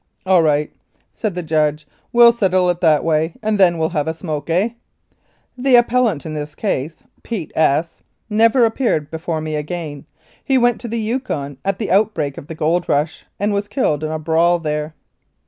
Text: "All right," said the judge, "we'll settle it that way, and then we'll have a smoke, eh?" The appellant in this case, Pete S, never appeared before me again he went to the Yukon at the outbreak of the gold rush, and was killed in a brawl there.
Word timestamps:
"All 0.25 0.41
right," 0.41 0.71
said 1.13 1.35
the 1.35 1.43
judge, 1.43 1.85
"we'll 2.11 2.33
settle 2.33 2.71
it 2.71 2.81
that 2.81 3.03
way, 3.03 3.35
and 3.43 3.59
then 3.59 3.77
we'll 3.77 3.89
have 3.89 4.07
a 4.07 4.15
smoke, 4.15 4.49
eh?" 4.49 4.69
The 5.65 5.75
appellant 5.75 6.25
in 6.25 6.33
this 6.33 6.55
case, 6.55 7.03
Pete 7.21 7.51
S, 7.53 8.01
never 8.27 8.65
appeared 8.65 9.11
before 9.11 9.41
me 9.41 9.53
again 9.55 10.07
he 10.43 10.57
went 10.57 10.81
to 10.81 10.87
the 10.87 10.99
Yukon 10.99 11.59
at 11.63 11.77
the 11.77 11.91
outbreak 11.91 12.39
of 12.39 12.47
the 12.47 12.55
gold 12.55 12.89
rush, 12.89 13.25
and 13.39 13.53
was 13.53 13.67
killed 13.67 14.03
in 14.03 14.09
a 14.09 14.17
brawl 14.17 14.57
there. 14.57 14.95